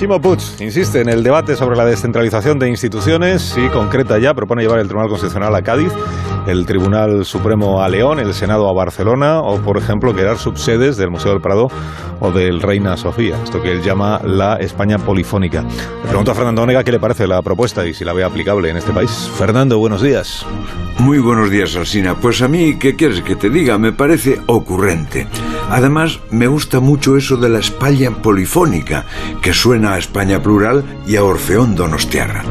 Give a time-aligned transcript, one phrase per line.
[0.00, 4.62] Chimo Puig insiste en el debate sobre la descentralización de instituciones y concreta ya, propone
[4.62, 5.92] llevar el Tribunal Constitucional a Cádiz,
[6.46, 11.10] el Tribunal Supremo a León, el Senado a Barcelona o, por ejemplo, crear subsedes del
[11.10, 11.68] Museo del Prado
[12.18, 15.64] o del Reina Sofía, esto que él llama la España polifónica.
[15.64, 18.70] Le pregunto a Fernando Onega qué le parece la propuesta y si la ve aplicable
[18.70, 19.30] en este país.
[19.36, 20.46] Fernando, buenos días.
[20.98, 22.14] Muy buenos días, Alsina.
[22.14, 23.76] Pues a mí, ¿qué quieres que te diga?
[23.76, 25.26] Me parece ocurrente.
[25.70, 29.04] Además, me gusta mucho eso de la España polifónica,
[29.40, 32.42] que suena a España plural y a Orfeón Donostiarra.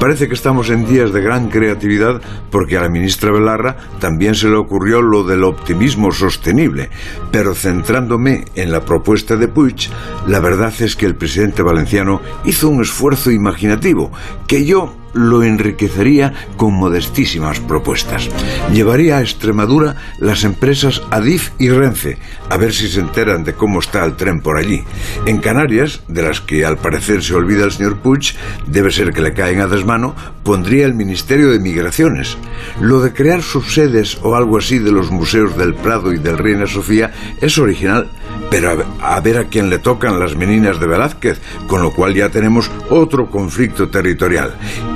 [0.00, 2.20] Parece que estamos en días de gran creatividad
[2.50, 6.90] porque a la ministra Belarra también se le ocurrió lo del optimismo sostenible,
[7.30, 9.88] pero centrándome en la propuesta de Puig,
[10.26, 14.10] la verdad es que el presidente valenciano hizo un esfuerzo imaginativo
[14.48, 18.28] que yo lo enriquecería con modestísimas propuestas.
[18.72, 22.18] Llevaría a Extremadura las empresas Adif y Renfe,
[22.50, 24.84] a ver si se enteran de cómo está el tren por allí.
[25.26, 28.34] En Canarias, de las que al parecer se olvida el señor Puig,
[28.66, 32.36] debe ser que le caen a desmano, pondría el Ministerio de Migraciones.
[32.80, 36.66] Lo de crear subsedes o algo así de los museos del Prado y del Reina
[36.66, 38.10] Sofía es original,
[38.50, 42.28] pero a, ver a quién le tocan las meninas de Velázquez, con lo cual ya
[42.28, 44.54] tenemos otro conflicto territorial.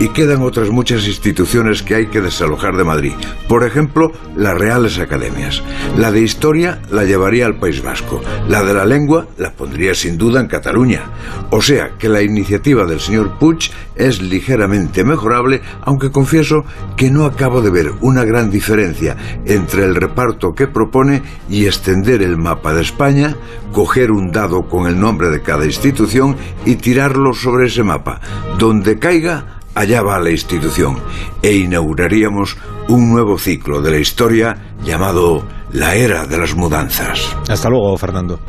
[0.09, 3.13] Quedan otras muchas instituciones que hay que desalojar de Madrid.
[3.49, 5.63] Por ejemplo, las Reales Academias.
[5.97, 8.21] La de Historia la llevaría al País Vasco.
[8.49, 11.11] La de la Lengua la pondría sin duda en Cataluña.
[11.51, 16.65] O sea que la iniciativa del señor Puig es ligeramente mejorable, aunque confieso
[16.97, 22.23] que no acabo de ver una gran diferencia entre el reparto que propone y extender
[22.23, 23.37] el mapa de España,
[23.73, 28.21] coger un dado con el nombre de cada institución y tirarlo sobre ese mapa.
[28.59, 30.99] Donde caiga, allá va la institución
[31.41, 32.57] e inauguraríamos
[32.89, 37.37] un nuevo ciclo de la historia llamado la era de las mudanzas.
[37.49, 38.41] Hasta luego, Fernando.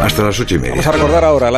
[0.00, 0.70] Hasta las ocho y media.
[0.72, 1.48] Vamos a recordar ahora